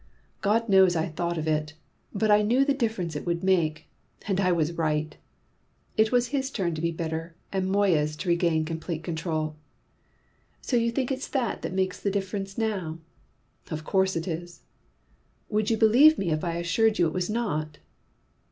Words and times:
"God 0.41 0.67
knows 0.67 0.95
I 0.95 1.09
thought 1.09 1.37
of 1.37 1.47
it! 1.47 1.75
But 2.11 2.31
I 2.31 2.41
knew 2.41 2.65
the 2.65 2.73
difference 2.73 3.15
it 3.15 3.23
would 3.23 3.43
make. 3.43 3.87
And 4.27 4.39
I 4.39 4.51
was 4.51 4.73
right!" 4.73 5.15
It 5.95 6.11
was 6.11 6.29
his 6.29 6.49
turn 6.49 6.73
to 6.73 6.81
be 6.81 6.89
bitter, 6.89 7.35
and 7.53 7.69
Moya's 7.69 8.15
to 8.15 8.29
regain 8.29 8.65
complete 8.65 9.03
control. 9.03 9.57
"So 10.59 10.75
you 10.75 10.89
think 10.89 11.11
it's 11.11 11.27
that 11.27 11.61
that 11.61 11.73
makes 11.73 11.99
the 11.99 12.09
difference 12.09 12.57
now?" 12.57 12.97
"Of 13.69 13.83
course 13.83 14.15
it 14.15 14.27
is." 14.27 14.61
"Would 15.49 15.69
you 15.69 15.77
believe 15.77 16.17
me 16.17 16.31
if 16.31 16.43
I 16.43 16.55
assured 16.55 16.97
you 16.97 17.05
it 17.05 17.13
was 17.13 17.29
not?" 17.29 17.77